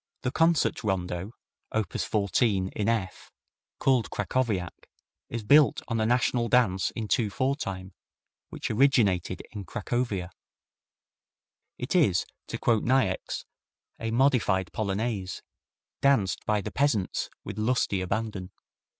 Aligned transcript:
The 0.23 0.31
Concert 0.31 0.83
Rondo, 0.83 1.33
op. 1.71 1.93
14, 1.93 2.69
in 2.69 2.89
F, 3.07 3.31
called 3.77 4.09
Krakowiak, 4.09 4.89
is 5.29 5.43
built 5.43 5.83
on 5.89 6.01
a 6.01 6.07
national 6.07 6.49
dance 6.49 6.89
in 6.95 7.07
two 7.07 7.29
four 7.29 7.55
time, 7.55 7.93
which 8.49 8.71
originated 8.71 9.43
in 9.51 9.63
Cracovia. 9.63 10.31
It 11.77 11.95
is, 11.95 12.25
to 12.47 12.57
quote 12.57 12.83
Niecks, 12.83 13.45
a 13.99 14.09
modified 14.09 14.73
polonaise, 14.73 15.43
danced 16.01 16.43
by 16.47 16.61
the 16.61 16.71
peasants 16.71 17.29
with 17.43 17.59
lusty 17.59 18.01
abandon. 18.01 18.49